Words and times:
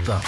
Europe 0.00 0.22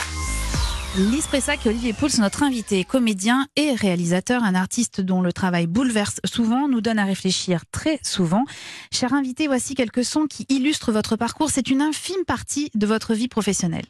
1. 0.96 1.00
Lise 1.10 1.26
Pressac 1.26 1.60
Olivier 1.66 1.92
Pouls, 1.92 2.08
notre 2.18 2.42
invité, 2.42 2.84
comédien 2.84 3.46
et 3.56 3.74
réalisateur, 3.74 4.44
un 4.44 4.54
artiste 4.54 5.00
dont 5.00 5.22
le 5.22 5.32
travail 5.32 5.66
bouleverse 5.66 6.20
souvent, 6.24 6.68
nous 6.68 6.80
donne 6.80 6.98
à 6.98 7.04
réfléchir 7.04 7.62
très 7.70 7.98
souvent. 8.02 8.44
Cher 8.90 9.14
invité, 9.14 9.46
voici 9.46 9.74
quelques 9.74 10.04
sons 10.04 10.26
qui 10.28 10.44
illustrent 10.48 10.92
votre 10.92 11.16
parcours. 11.16 11.50
C'est 11.50 11.70
une 11.70 11.80
infime 11.80 12.24
partie 12.26 12.70
de 12.74 12.86
votre 12.86 13.14
vie 13.14 13.28
professionnelle. 13.28 13.86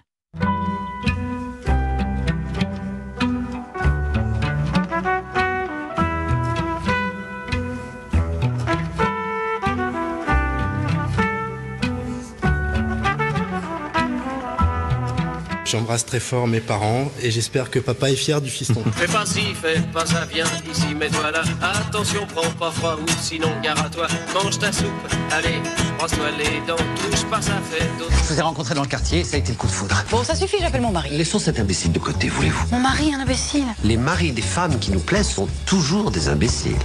J'embrasse 15.73 16.05
très 16.05 16.21
fort 16.21 16.47
mes 16.47 16.61
parents 16.61 17.11
et 17.23 17.31
j'espère 17.31 17.71
que 17.71 17.79
papa 17.79 18.11
est 18.11 18.15
fier 18.15 18.43
du 18.43 18.51
fiston. 18.51 18.85
Fais 18.95 19.07
pas 19.07 19.25
ci, 19.25 19.55
fais 19.55 19.81
pas 19.91 20.05
ça, 20.05 20.27
viens 20.31 20.45
ici, 20.71 20.95
mets-toi 20.95 21.31
là. 21.31 21.43
Attention, 21.63 22.27
prends 22.27 22.51
pas 22.51 22.71
froid 22.71 22.99
ou 23.01 23.11
sinon 23.23 23.49
gare 23.63 23.83
à 23.83 23.89
toi. 23.89 24.07
Mange 24.35 24.59
ta 24.59 24.71
soupe, 24.71 24.85
allez, 25.31 25.63
brosse-toi 25.97 26.27
les 26.37 26.61
dents, 26.67 26.77
touche 26.77 27.25
pas 27.25 27.41
ça, 27.41 27.53
fait 27.71 27.89
d'autres. 27.99 28.13
Je 28.29 28.35
vous 28.35 28.39
ai 28.39 28.43
rencontré 28.43 28.75
dans 28.75 28.83
le 28.83 28.87
quartier, 28.87 29.25
ça 29.25 29.37
a 29.37 29.39
été 29.39 29.53
le 29.53 29.57
coup 29.57 29.67
de 29.67 29.73
foudre. 29.73 30.05
Bon, 30.11 30.23
ça 30.23 30.35
suffit, 30.35 30.59
j'appelle 30.61 30.83
mon 30.83 30.93
mari. 30.93 31.09
Laissons 31.17 31.39
cet 31.39 31.59
imbécile 31.59 31.93
de 31.93 31.99
côté, 31.99 32.29
voulez-vous? 32.29 32.67
Mon 32.71 32.81
mari, 32.81 33.15
un 33.15 33.21
imbécile. 33.21 33.65
Les 33.83 33.97
maris 33.97 34.33
des 34.33 34.43
femmes 34.43 34.79
qui 34.79 34.93
nous 34.93 35.01
plaisent 35.01 35.31
sont 35.31 35.49
toujours 35.65 36.11
des 36.11 36.29
imbéciles. 36.29 36.77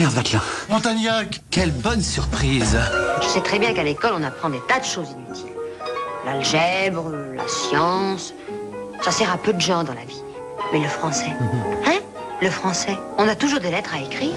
Merde, 0.00 0.14
Vatelin. 0.14 0.42
Montagnac 0.68 1.42
Quelle 1.52 1.70
bonne 1.70 2.02
surprise. 2.02 2.76
Je 3.22 3.28
sais 3.28 3.40
très 3.42 3.60
bien 3.60 3.72
qu'à 3.72 3.84
l'école, 3.84 4.14
on 4.18 4.24
apprend 4.24 4.50
des 4.50 4.60
tas 4.66 4.80
de 4.80 4.84
choses 4.84 5.10
inutiles. 5.10 5.59
L'algèbre, 6.24 7.10
la 7.34 7.48
science, 7.48 8.34
ça 9.00 9.10
sert 9.10 9.32
à 9.32 9.38
peu 9.38 9.52
de 9.52 9.60
gens 9.60 9.84
dans 9.84 9.94
la 9.94 10.04
vie. 10.04 10.22
Mais 10.72 10.80
le 10.80 10.88
français, 10.88 11.32
hein? 11.86 11.98
Le 12.42 12.50
français, 12.50 12.96
on 13.18 13.28
a 13.28 13.34
toujours 13.34 13.60
des 13.60 13.70
lettres 13.70 13.94
à 13.94 14.00
écrire. 14.00 14.32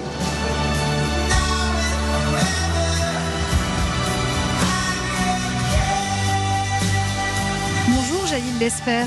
Jalil 8.54 8.60
Lesper. 8.60 9.04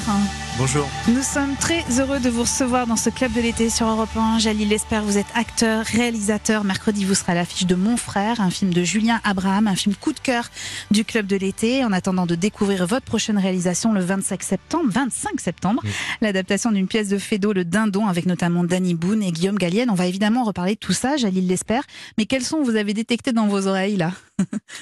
Bonjour. 0.58 0.90
Nous 1.08 1.22
sommes 1.22 1.56
très 1.56 1.84
heureux 2.00 2.20
de 2.20 2.30
vous 2.30 2.42
recevoir 2.42 2.86
dans 2.88 2.96
ce 2.96 3.10
club 3.10 3.32
de 3.34 3.40
l'été 3.42 3.70
sur 3.70 3.88
Europe 3.88 4.10
1. 4.16 4.40
Jalil 4.40 4.68
Lesper, 4.68 5.00
vous 5.04 5.18
êtes 5.18 5.28
acteur, 5.36 5.86
réalisateur. 5.86 6.64
Mercredi, 6.64 7.06
vous 7.06 7.14
serez 7.16 7.32
à 7.34 7.36
l'affiche 7.36 7.66
de 7.66 7.76
Mon 7.76 7.98
Frère, 7.98 8.42
un 8.42 8.50
film 8.50 8.74
de 8.74 8.84
Julien 8.84 9.22
Abraham, 9.24 9.68
un 9.68 9.76
film 9.76 9.96
coup 9.96 10.12
de 10.14 10.20
cœur 10.20 10.50
du 10.92 11.06
club 11.06 11.28
de 11.28 11.36
l'été. 11.36 11.84
En 11.86 11.92
attendant 11.92 12.26
de 12.26 12.36
découvrir 12.36 12.86
votre 12.88 13.06
prochaine 13.06 13.38
réalisation 13.38 13.94
le 13.94 14.02
25 14.02 14.44
septembre, 14.44 14.90
25 14.92 15.40
septembre, 15.40 15.82
l'adaptation 16.22 16.72
d'une 16.72 16.88
pièce 16.88 17.08
de 17.10 17.18
Fédo, 17.18 17.54
Le 17.54 17.64
Dindon, 17.64 18.08
avec 18.08 18.26
notamment 18.26 18.64
Danny 18.64 18.96
Boone 18.96 19.24
et 19.24 19.32
Guillaume 19.32 19.58
Gallienne. 19.58 19.90
On 19.90 19.96
va 19.96 20.08
évidemment 20.08 20.44
reparler 20.44 20.74
de 20.76 20.80
tout 20.80 20.94
ça, 20.94 21.16
Jalil 21.18 21.48
Lesper. 21.48 21.82
Mais 22.18 22.26
quels 22.26 22.44
sons 22.44 22.64
vous 22.64 22.76
avez 22.76 22.94
détectés 22.94 23.32
dans 23.34 23.48
vos 23.48 23.68
oreilles 23.68 23.98
là? 23.98 24.12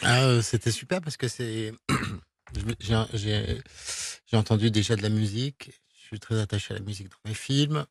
Ah, 0.03 0.22
euh, 0.23 0.41
C'était 0.41 0.72
super 0.72 1.02
parce 1.02 1.17
que 1.17 1.27
c'est. 1.27 1.73
J'ai- 3.13 3.61
J'ai 4.36 4.39
entendu 4.39 4.69
déjà 4.69 4.97
de 4.97 5.02
la 5.02 5.08
musique. 5.08 5.69
Je 6.02 6.08
suis 6.08 6.19
très 6.19 6.38
attaché 6.41 6.73
à 6.73 6.78
la 6.78 6.83
musique 6.83 7.08
dans 7.08 7.30
mes 7.30 7.33
films. 7.33 7.86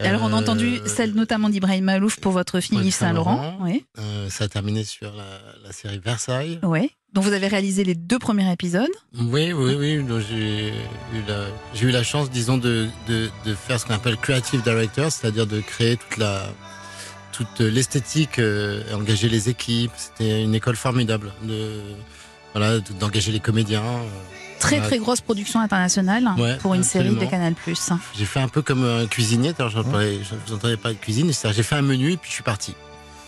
Alors 0.00 0.22
on 0.24 0.32
a 0.32 0.36
Euh, 0.36 0.40
entendu 0.40 0.80
celle 0.84 1.14
notamment 1.14 1.48
d'Ibrahim 1.48 1.84
Malouf 1.84 2.18
pour 2.18 2.32
votre 2.32 2.58
film 2.58 2.82
Yves 2.82 2.92
Saint-Laurent. 2.92 3.56
Oui. 3.60 3.84
euh, 4.00 4.28
ça 4.28 4.44
a 4.44 4.48
terminé 4.48 4.82
sur 4.82 5.12
la, 5.14 5.38
la 5.62 5.70
série 5.70 6.00
Versailles. 6.00 6.58
Oui. 6.64 6.90
Donc 7.12 7.22
vous 7.22 7.32
avez 7.32 7.46
réalisé 7.46 7.84
les 7.84 7.94
deux 7.94 8.18
premiers 8.18 8.50
épisodes. 8.52 8.90
Oui, 9.16 9.52
oui, 9.52 9.74
oui. 9.78 10.04
J'ai 10.28 10.70
eu, 10.70 11.22
la- 11.28 11.46
j'ai 11.72 11.86
eu 11.86 11.90
la 11.92 12.02
chance, 12.02 12.30
disons, 12.32 12.58
de, 12.58 12.88
de, 13.06 13.30
de 13.44 13.54
faire 13.54 13.78
ce 13.78 13.86
qu'on 13.86 13.94
appelle 13.94 14.16
creative 14.16 14.62
director, 14.64 15.12
c'est-à-dire 15.12 15.46
de 15.46 15.60
créer 15.60 15.96
toute 15.98 16.16
la 16.16 16.48
toute 17.30 17.60
l'esthétique, 17.60 18.40
euh, 18.40 18.82
et 18.90 18.94
engager 18.94 19.28
les 19.28 19.48
équipes. 19.48 19.92
C'était 19.96 20.42
une 20.42 20.54
école 20.56 20.74
formidable 20.74 21.32
de 21.44 21.80
voilà 22.54 22.80
de- 22.80 22.92
d'engager 22.98 23.30
les 23.30 23.40
comédiens. 23.40 23.84
euh. 23.84 24.08
Très 24.58 24.80
très 24.80 24.98
grosse 24.98 25.20
production 25.20 25.60
internationale 25.60 26.28
Ouais, 26.38 26.56
pour 26.58 26.74
une 26.74 26.82
série 26.82 27.10
de. 27.14 27.24
Canal+. 27.26 27.54
J'ai 28.16 28.24
fait 28.24 28.40
un 28.40 28.48
peu 28.48 28.62
comme 28.62 28.84
un 28.84 29.06
cuisinier. 29.06 29.52
Alors, 29.58 29.70
je 29.70 29.78
ne 29.78 29.82
vous 30.46 30.54
entendais 30.54 30.76
pas 30.76 30.90
de 30.90 30.98
cuisine. 30.98 31.30
J'ai 31.32 31.62
fait 31.62 31.74
un 31.76 31.82
menu 31.82 32.12
et 32.12 32.16
puis 32.16 32.28
je 32.30 32.34
suis 32.34 32.42
parti. 32.42 32.74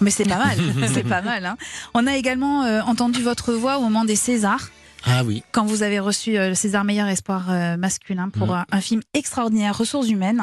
Mais 0.01 0.11
c'est 0.11 0.25
pas 0.29 0.39
mal, 0.39 0.57
c'est 0.95 1.03
pas 1.03 1.23
mal. 1.23 1.45
hein. 1.45 1.57
On 1.95 2.07
a 2.07 2.17
également 2.17 2.63
euh, 2.65 2.81
entendu 2.83 3.21
votre 3.23 3.53
voix 3.53 3.79
au 3.79 3.81
moment 3.83 4.05
des 4.05 4.15
Césars, 4.15 4.69
Ah 5.05 5.25
oui. 5.25 5.43
quand 5.51 5.65
vous 5.67 5.83
avez 5.83 5.99
reçu 5.99 6.39
euh, 6.39 6.51
le 6.51 6.55
César 6.55 6.85
meilleur 6.85 7.09
espoir 7.09 7.47
euh, 7.51 7.77
masculin 7.77 8.29
pour 8.29 8.47
Mhm. 8.49 8.53
un, 8.55 8.65
un 8.71 8.81
film 8.81 9.01
extraordinaire, 9.13 9.77
Ressources 9.77 10.09
humaines, 10.09 10.41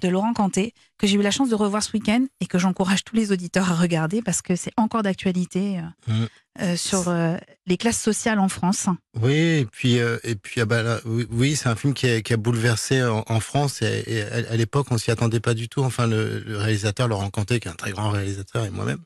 de 0.00 0.08
Laurent 0.08 0.32
Canté, 0.32 0.74
que 0.98 1.06
j'ai 1.06 1.14
eu 1.18 1.22
la 1.22 1.30
chance 1.30 1.48
de 1.48 1.54
revoir 1.54 1.84
ce 1.84 1.92
week-end 1.92 2.24
et 2.40 2.46
que 2.46 2.58
j'encourage 2.58 3.04
tous 3.04 3.14
les 3.14 3.30
auditeurs 3.30 3.70
à 3.70 3.76
regarder 3.76 4.22
parce 4.22 4.42
que 4.42 4.56
c'est 4.56 4.72
encore 4.76 5.04
d'actualité 5.04 5.78
euh, 6.08 6.26
euh, 6.62 6.76
sur 6.76 7.04
euh, 7.06 7.36
les 7.66 7.76
classes 7.76 8.00
sociales 8.00 8.38
en 8.38 8.48
France. 8.48 8.86
Oui, 9.20 9.34
et 9.34 9.66
puis, 9.66 9.98
euh, 9.98 10.18
et 10.22 10.36
puis 10.36 10.60
ah 10.60 10.66
bah 10.66 11.00
oui, 11.04 11.56
c'est 11.56 11.68
un 11.68 11.76
film 11.76 11.94
qui 11.94 12.06
a, 12.06 12.36
bouleversé 12.36 13.02
en, 13.02 13.24
en 13.26 13.40
France. 13.40 13.82
Et, 13.82 14.22
à, 14.22 14.56
l'époque, 14.56 14.86
on 14.90 14.98
s'y 14.98 15.10
attendait 15.10 15.40
pas 15.40 15.54
du 15.54 15.68
tout. 15.68 15.82
Enfin, 15.82 16.06
le, 16.06 16.44
réalisateur 16.48 17.08
Laurent 17.08 17.30
Canté, 17.30 17.60
qui 17.60 17.68
est 17.68 17.70
un 17.70 17.74
très 17.74 17.90
grand 17.90 18.10
réalisateur, 18.10 18.64
et 18.64 18.70
moi-même, 18.70 19.00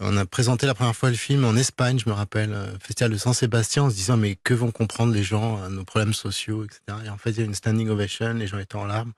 on 0.00 0.16
a 0.16 0.26
présenté 0.26 0.66
la 0.66 0.74
première 0.74 0.96
fois 0.96 1.10
le 1.10 1.16
film 1.16 1.44
en 1.44 1.56
Espagne, 1.56 1.98
je 1.98 2.08
me 2.08 2.14
rappelle, 2.14 2.52
euh, 2.52 2.78
Festival 2.80 3.12
de 3.12 3.18
San 3.18 3.32
Sébastien, 3.32 3.84
en 3.84 3.90
se 3.90 3.94
disant 3.94 4.16
mais 4.16 4.36
que 4.36 4.52
vont 4.54 4.70
comprendre 4.70 5.12
les 5.12 5.22
gens 5.22 5.68
nos 5.70 5.84
problèmes 5.84 6.14
sociaux, 6.14 6.64
etc. 6.64 6.80
Et 7.06 7.08
en 7.08 7.18
fait, 7.18 7.30
il 7.30 7.38
y 7.38 7.42
a 7.42 7.44
une 7.44 7.54
standing 7.54 7.88
ovation, 7.88 8.34
les 8.34 8.46
gens 8.46 8.58
étaient 8.58 8.76
en 8.76 8.84
larmes. 8.84 9.12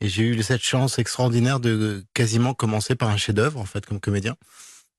Et 0.00 0.08
j'ai 0.08 0.24
eu 0.24 0.42
cette 0.42 0.62
chance 0.62 0.98
extraordinaire 0.98 1.58
de 1.58 2.04
quasiment 2.12 2.54
commencer 2.54 2.94
par 2.94 3.08
un 3.08 3.16
chef-d'œuvre, 3.16 3.58
en 3.58 3.64
fait, 3.64 3.86
comme 3.86 3.98
comédien. 3.98 4.36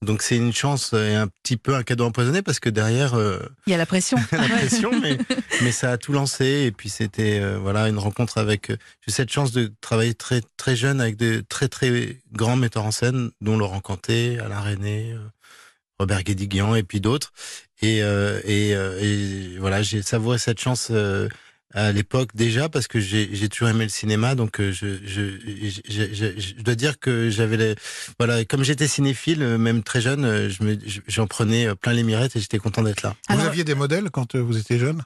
Donc 0.06 0.22
c'est 0.22 0.38
une 0.38 0.54
chance 0.54 0.94
et 0.94 1.16
un 1.16 1.28
petit 1.28 1.58
peu 1.58 1.74
un 1.76 1.82
cadeau 1.84 2.06
empoisonné 2.06 2.42
parce 2.44 2.60
que 2.60 2.70
derrière, 2.70 3.16
euh, 3.16 3.40
Il 3.66 3.72
y 3.72 3.74
a 3.74 3.78
la 3.78 3.86
pression. 3.88 4.18
la 4.32 4.48
pression, 4.48 4.92
mais, 5.02 5.18
mais 5.64 5.72
ça 5.72 5.92
a 5.94 5.98
tout 5.98 6.14
lancé. 6.14 6.46
Et 6.68 6.72
puis 6.72 6.90
c'était 6.90 7.40
euh, 7.40 7.58
voilà 7.58 7.88
une 7.90 7.98
rencontre 7.98 8.38
avec. 8.38 8.70
euh, 8.70 8.78
J'ai 9.06 9.12
cette 9.14 9.32
chance 9.32 9.52
de 9.52 9.72
travailler 9.82 10.14
très 10.14 10.42
très 10.56 10.76
jeune 10.76 11.02
avec 11.02 11.16
de 11.18 11.44
très 11.50 11.68
très 11.68 12.20
grands 12.32 12.56
metteurs 12.58 12.86
en 12.86 12.92
scène, 12.92 13.32
dont 13.42 13.58
Laurent 13.58 13.80
Canté, 13.82 14.38
Alain 14.40 14.62
René, 14.62 15.16
Robert 16.00 16.22
Guédiguian 16.24 16.76
et 16.76 16.84
puis 16.84 17.02
d'autres. 17.02 17.34
Et, 17.82 18.04
euh, 18.04 18.40
et, 18.44 18.76
euh, 18.76 19.00
et 19.02 19.58
voilà, 19.60 19.82
j'ai 19.82 20.02
savouré 20.04 20.38
cette 20.38 20.60
chance. 20.60 20.92
À 21.78 21.92
l'époque 21.92 22.30
déjà 22.36 22.70
parce 22.70 22.88
que 22.88 23.00
j'ai 23.00 23.50
toujours 23.50 23.70
aimé 23.70 23.84
le 23.86 23.90
cinéma 23.90 24.36
donc 24.36 24.60
euh, 24.60 24.72
je 24.72 24.98
je 25.06 25.22
je, 25.64 25.82
je, 25.88 26.14
je- 26.14 26.40
je 26.40 26.54
dois 26.64 26.76
dire 26.76 27.00
que 27.00 27.30
j'avais 27.30 27.58
les 27.58 27.76
voilà 28.20 28.44
comme 28.46 28.64
j'étais 28.64 28.88
cinéphile 28.88 29.42
euh, 29.44 29.58
même 29.58 29.84
très 29.84 30.02
jeune 30.02 30.26
euh, 30.26 30.50
je 30.50 31.00
j'en 31.08 31.28
prenais 31.28 31.74
plein 31.76 31.94
les 31.94 32.04
mirettes 32.04 32.36
et 32.36 32.40
j'étais 32.40 32.58
content 32.58 32.82
d'être 32.82 33.04
là 33.04 33.16
Vous 33.30 33.36
Alors, 33.36 33.46
aviez 33.48 33.64
des 33.64 33.76
modèles 33.76 34.10
quand 34.12 34.36
vous 34.36 34.58
étiez 34.58 34.80
jeune? 34.80 35.04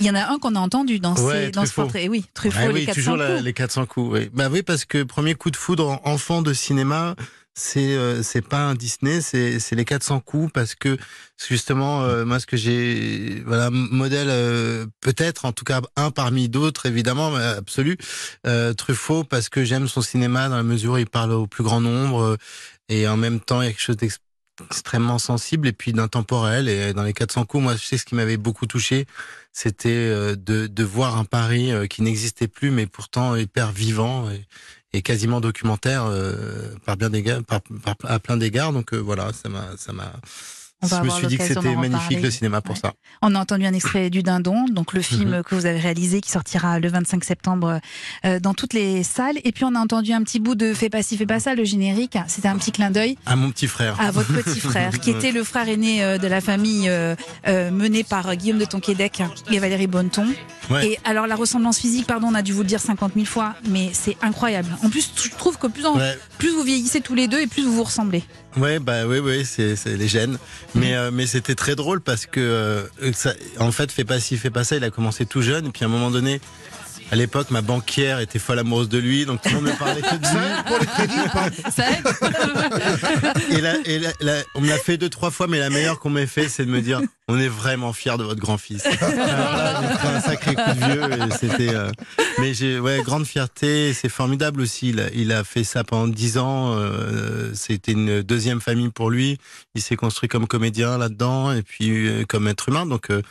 Il 0.00 0.06
y 0.06 0.10
en 0.10 0.14
a 0.16 0.26
un 0.32 0.38
qu'on 0.38 0.56
a 0.56 0.58
entendu 0.58 0.98
dans, 0.98 1.14
ces- 1.14 1.50
dans 1.52 1.64
ce 1.64 1.72
portrait. 1.72 2.08
Oui, 2.08 2.24
Truffaut, 2.34 2.58
Ah 2.60 2.66
les 2.68 2.74
oui, 2.74 2.86
400 2.86 3.00
toujours 3.00 3.16
la- 3.16 3.40
les 3.40 3.52
400 3.52 3.86
coups. 3.86 4.12
Oui. 4.18 4.30
Bah 4.34 4.48
oui, 4.50 4.62
parce 4.62 4.84
que 4.84 5.04
premier 5.04 5.34
coup 5.34 5.50
de 5.52 5.56
foudre 5.56 5.88
en- 5.88 6.00
enfant 6.04 6.42
de 6.42 6.52
cinéma, 6.52 7.14
c'est 7.54 7.96
euh, 7.96 8.22
c'est 8.22 8.46
pas 8.46 8.62
un 8.62 8.74
Disney, 8.74 9.20
c'est 9.20 9.72
les 9.72 9.84
400 9.84 10.20
coups 10.20 10.52
parce 10.52 10.74
que 10.74 10.96
justement 11.48 12.02
euh, 12.02 12.24
moi 12.24 12.38
ce 12.38 12.46
que 12.46 12.56
j'ai 12.56 13.42
voilà 13.44 13.70
modèle 13.70 14.28
euh, 14.30 14.86
peut-être 15.00 15.44
en 15.44 15.52
tout 15.52 15.64
cas 15.64 15.80
un 15.96 16.10
parmi 16.10 16.48
d'autres 16.48 16.86
évidemment 16.86 17.34
absolu 17.34 17.96
Truffaut 18.76 19.24
parce 19.24 19.48
que 19.48 19.64
j'aime 19.64 19.88
son 19.88 20.02
cinéma 20.02 20.48
dans 20.48 20.56
la 20.56 20.62
mesure 20.62 20.92
où 20.92 20.98
il 20.98 21.06
parle 21.06 21.32
au 21.32 21.46
plus 21.46 21.64
grand 21.64 21.80
nombre 21.80 22.36
et 22.88 23.08
en 23.08 23.16
même 23.16 23.40
temps 23.40 23.62
il 23.62 23.66
y 23.66 23.68
a 23.68 23.72
quelque 23.72 23.82
chose 23.82 23.96
extrêmement 24.60 25.18
sensible 25.18 25.66
et 25.66 25.72
puis 25.72 25.92
d'intemporel 25.92 26.68
et 26.68 26.92
dans 26.92 27.02
les 27.02 27.14
400 27.14 27.46
coups 27.46 27.62
moi 27.62 27.76
je 27.76 27.84
sais 27.84 27.98
ce 27.98 28.04
qui 28.04 28.14
m'avait 28.14 28.36
beaucoup 28.36 28.66
touché 28.66 29.06
c'était 29.52 30.36
de, 30.36 30.68
de 30.68 30.84
voir 30.84 31.18
un 31.18 31.24
Paris 31.24 31.72
qui 31.88 32.02
n'existait 32.02 32.46
plus, 32.46 32.70
mais 32.70 32.86
pourtant 32.86 33.34
hyper 33.34 33.72
vivant 33.72 34.28
et 34.92 35.02
quasiment 35.02 35.40
documentaire 35.40 36.04
euh, 36.06 36.74
par 36.84 36.96
bien 36.96 37.10
d'égards, 37.10 37.42
par, 37.44 37.60
par- 37.62 37.96
à 38.10 38.18
plein 38.18 38.36
d'égards. 38.36 38.72
Donc 38.72 38.92
euh, 38.92 38.98
voilà, 38.98 39.32
ça 39.32 39.48
m'a, 39.48 39.76
ça 39.76 39.92
m'a. 39.92 40.12
On 40.82 40.86
va 40.86 41.00
Je 41.00 41.04
me 41.04 41.10
suis 41.10 41.26
dit 41.26 41.36
que 41.36 41.44
c'était 41.44 41.74
magnifique 41.76 42.22
le 42.22 42.30
cinéma 42.30 42.60
pour 42.62 42.74
Ouais. 42.74 42.80
ça. 42.82 42.92
On 43.22 43.34
a 43.34 43.38
entendu 43.40 43.66
un 43.66 43.72
extrait 43.74 44.08
du 44.08 44.22
Dindon, 44.22 44.64
donc 44.70 44.92
le 44.94 45.02
film 45.02 45.42
que 45.42 45.54
vous 45.54 45.66
avez 45.66 45.78
réalisé 45.78 46.20
qui 46.22 46.30
sortira 46.30 46.78
le 46.80 46.88
25 46.88 47.22
septembre 47.24 47.80
euh, 48.24 48.40
dans 48.40 48.54
toutes 48.54 48.72
les 48.72 49.02
salles. 49.02 49.36
Et 49.44 49.52
puis 49.52 49.64
on 49.64 49.74
a 49.74 49.78
entendu 49.78 50.12
un 50.12 50.22
petit 50.22 50.40
bout 50.40 50.54
de 50.54 50.72
Fais 50.72 50.88
pas 50.88 51.02
ci, 51.02 51.16
fais 51.18 51.26
pas 51.26 51.40
ça, 51.40 51.54
le 51.54 51.64
générique. 51.64 52.16
C'était 52.28 52.48
un 52.48 52.56
petit 52.56 52.72
clin 52.72 52.90
d'œil 52.90 53.16
À 53.26 53.36
mon 53.36 53.50
petit 53.50 53.66
frère. 53.66 54.00
à 54.00 54.10
votre 54.10 54.32
petit 54.32 54.60
frère, 54.60 54.98
qui 55.00 55.10
était 55.10 55.32
le 55.32 55.44
frère 55.44 55.68
aîné 55.68 56.02
euh, 56.02 56.16
de 56.18 56.26
la 56.26 56.40
famille 56.40 56.88
euh, 56.88 57.14
menée 57.70 58.04
par 58.04 58.34
Guillaume 58.36 58.58
de 58.58 58.64
Tonquédec 58.64 59.22
et 59.50 59.58
Valérie 59.58 59.86
Bonneton. 59.86 60.26
Ouais. 60.70 60.86
Et 60.92 60.98
alors 61.04 61.26
la 61.26 61.34
ressemblance 61.36 61.78
physique, 61.78 62.06
pardon, 62.06 62.28
on 62.30 62.34
a 62.34 62.42
dû 62.42 62.52
vous 62.52 62.62
le 62.62 62.68
dire 62.68 62.80
50 62.80 63.12
000 63.14 63.26
fois, 63.26 63.54
mais 63.68 63.90
c'est 63.92 64.16
incroyable. 64.22 64.68
En 64.84 64.88
plus, 64.88 65.10
je 65.22 65.28
trouve 65.30 65.58
que 65.58 65.66
plus, 65.66 65.84
en- 65.84 65.96
Ouais. 65.96 66.16
plus 66.38 66.50
vous 66.50 66.62
vieillissez 66.62 67.00
tous 67.00 67.14
les 67.14 67.26
deux 67.28 67.40
et 67.40 67.46
plus 67.48 67.62
vous 67.64 67.72
vous 67.74 67.82
ressemblez. 67.84 68.22
Ouais, 68.56 68.78
bah 68.78 69.06
oui, 69.06 69.18
oui, 69.18 69.44
c'est 69.44 69.76
les 69.86 70.08
gènes. 70.08 70.38
Mais, 70.74 70.94
euh, 70.94 71.10
mais 71.12 71.26
c'était 71.26 71.54
très 71.54 71.74
drôle 71.74 72.00
parce 72.00 72.26
que, 72.26 72.40
euh, 72.40 73.12
ça, 73.12 73.32
en 73.58 73.72
fait, 73.72 73.90
fais 73.90 74.04
pas 74.04 74.20
ci, 74.20 74.36
fais 74.36 74.50
pas 74.50 74.64
ça. 74.64 74.76
Il 74.76 74.84
a 74.84 74.90
commencé 74.90 75.26
tout 75.26 75.42
jeune. 75.42 75.66
Et 75.66 75.70
puis 75.70 75.84
à 75.84 75.88
un 75.88 75.90
moment 75.90 76.10
donné, 76.10 76.40
à 77.10 77.16
l'époque, 77.16 77.50
ma 77.50 77.60
banquière 77.62 78.20
était 78.20 78.38
folle 78.38 78.58
amoureuse 78.60 78.88
de 78.88 78.98
lui. 78.98 79.26
Donc 79.26 79.42
tout 79.42 79.48
le 79.50 79.54
monde 79.56 79.64
me 79.64 79.72
parlait 79.78 80.00
que 80.02 80.16
de 80.16 80.26
lui. 80.26 80.62
Pour 80.66 80.78
les 80.78 80.86
crédits 80.86 81.20
ou 81.24 81.28
pas 81.30 81.70
Ça 81.70 81.90
aide. 81.90 83.50
Et, 83.50 83.60
là, 83.60 83.74
et 83.84 83.98
là- 83.98 84.12
là, 84.20 84.34
on 84.54 84.60
me 84.60 84.68
l'a 84.68 84.78
fait 84.78 84.96
deux, 84.96 85.08
trois 85.08 85.30
fois, 85.30 85.46
mais 85.46 85.58
la 85.58 85.70
meilleure 85.70 85.98
qu'on 85.98 86.10
m'ait 86.10 86.26
fait, 86.26 86.48
c'est 86.48 86.64
de 86.64 86.70
me 86.70 86.80
dire 86.80 87.00
on 87.28 87.38
est 87.38 87.48
vraiment 87.48 87.92
fiers 87.92 88.16
de 88.18 88.24
votre 88.24 88.40
grand-fils. 88.40 88.84
Alors 89.00 89.56
là, 89.56 89.80
j'ai 89.82 89.94
pris 89.98 90.08
un 90.08 90.20
sacré 90.20 90.54
coup 90.54 90.62
de 90.70 90.84
vieux. 90.92 91.26
et 91.26 91.30
C'était, 91.38 91.74
euh, 91.74 91.90
Mais 92.38 92.54
j'ai 92.54 92.78
ouais, 92.80 93.02
grande 93.02 93.26
fierté. 93.26 93.92
C'est 93.94 94.08
formidable 94.08 94.60
aussi. 94.60 94.90
Il 94.90 95.00
a, 95.00 95.10
il 95.14 95.32
a 95.32 95.44
fait 95.44 95.64
ça 95.64 95.84
pendant 95.84 96.08
dix 96.08 96.38
ans. 96.38 96.74
euh, 96.76 97.50
C'était 97.54 97.92
une 97.92 98.22
deuxième 98.22 98.60
famille 98.60 98.88
pour 98.90 99.10
lui. 99.10 99.38
Il 99.74 99.82
s'est 99.82 99.96
construit 99.96 100.28
comme 100.28 100.46
comédien 100.46 100.98
là-dedans 100.98 101.52
et 101.52 101.62
puis 101.62 102.08
euh, 102.08 102.24
comme 102.28 102.48
être 102.48 102.68
humain. 102.68 102.86
Donc, 102.86 103.10
euh, 103.10 103.22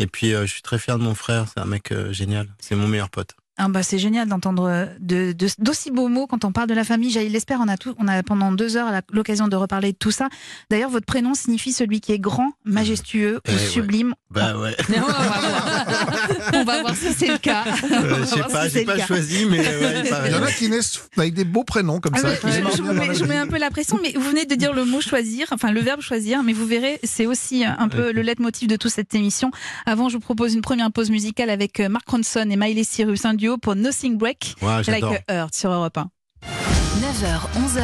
et 0.00 0.06
puis, 0.06 0.32
euh, 0.32 0.46
je 0.46 0.52
suis 0.52 0.62
très 0.62 0.78
fier 0.78 0.98
de 0.98 1.04
mon 1.04 1.14
frère. 1.14 1.44
C'est 1.52 1.60
un 1.60 1.66
mec 1.66 1.92
euh, 1.92 2.10
génial. 2.10 2.48
C'est 2.58 2.74
mon 2.74 2.88
meilleur 2.88 3.10
pote. 3.10 3.36
Ah 3.62 3.68
bah 3.68 3.82
c'est 3.82 3.98
génial 3.98 4.26
d'entendre 4.26 4.64
euh, 4.70 4.86
de- 5.00 5.32
de- 5.32 5.48
d'aussi 5.58 5.90
beaux 5.90 6.08
mots 6.08 6.26
quand 6.26 6.46
on 6.46 6.52
parle 6.52 6.66
de 6.68 6.72
la 6.74 6.82
famille. 6.84 7.10
Jaïl 7.10 7.30
l'espère, 7.30 7.60
on 7.62 7.68
a 7.68 7.76
tout, 7.76 7.94
on 7.98 8.08
a 8.08 8.22
pendant 8.22 8.52
deux 8.52 8.78
heures 8.78 8.88
l'occasion 9.12 9.48
de 9.48 9.56
reparler 9.56 9.92
de 9.92 9.96
tout 9.98 10.10
ça. 10.10 10.28
D'ailleurs, 10.70 10.88
votre 10.88 11.04
prénom 11.04 11.34
signifie 11.34 11.72
celui 11.72 12.00
qui 12.00 12.12
est 12.12 12.18
grand, 12.18 12.52
majestueux 12.64 13.40
Eh 13.46 13.50
ou 13.50 13.54
ouais. 13.54 13.58
sublime. 13.66 14.14
Bah 14.30 14.56
ouais. 14.56 14.74
on 14.88 14.92
va 14.92 15.10
voir. 15.10 15.86
on 16.54 16.64
va 16.64 16.80
voir 16.80 16.96
si 16.96 17.12
c'est 17.12 17.26
le 17.28 17.36
cas. 17.38 17.64
Euh, 17.92 18.20
je 18.20 18.24
sais 18.24 18.40
pas, 18.50 18.68
si 18.68 18.78
j'ai 18.78 18.84
pas 18.84 18.98
choisi, 19.06 19.44
mais 19.44 19.58
ouais, 19.58 20.02
il 20.04 20.08
paraît. 20.10 20.30
Il 20.30 20.32
y 20.32 20.38
en 20.38 20.42
a 20.42 20.50
qui 20.52 20.68
naissent 20.70 21.00
avec 21.18 21.34
des 21.34 21.44
beaux 21.44 21.64
prénoms 21.64 22.00
comme 22.00 22.14
Ah 22.16 22.20
ça. 22.20 22.28
je, 22.34 22.82
vous 22.82 22.92
mets, 22.94 23.14
je 23.14 23.24
mets 23.24 23.36
un 23.36 23.46
peu 23.46 23.58
la 23.58 23.70
pression, 23.70 23.98
mais 24.02 24.12
vous 24.14 24.22
venez 24.30 24.46
de 24.46 24.54
dire 24.54 24.72
le 24.72 24.84
mot 24.84 25.00
choisir, 25.00 25.48
enfin 25.52 25.70
le 25.72 25.80
verbe 25.80 26.00
choisir, 26.00 26.42
mais 26.42 26.52
vous 26.54 26.64
verrez, 26.66 26.98
c'est 27.02 27.26
aussi 27.26 27.64
un 27.64 27.88
peu 27.88 28.12
le 28.12 28.22
leitmotiv 28.22 28.68
de 28.68 28.76
toute 28.76 28.90
cette 28.92 29.14
émission. 29.14 29.50
Avant, 29.84 30.08
je 30.08 30.14
vous 30.14 30.20
propose 30.20 30.54
une 30.54 30.62
première 30.62 30.90
pause 30.90 31.10
musicale 31.10 31.50
avec 31.50 31.80
euh, 31.80 31.88
Mark 31.88 32.08
Ronson 32.08 32.46
et 32.50 32.56
Miley 32.56 32.84
Cyrus, 32.84 33.24
un 33.24 33.34
duo 33.34 33.49
pour 33.58 33.74
Nothing 33.76 34.16
Break, 34.18 34.54
Ouais, 34.62 34.76
like 34.78 34.84
j'adore. 34.86 35.14
a 35.28 35.32
Heart 35.34 35.54
sur 35.54 35.70
Europe 35.70 35.96
1. 35.98 36.10
9h, 37.00 37.40
11h. 37.64 37.80